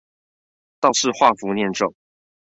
[0.79, 1.93] 道士畫符唸咒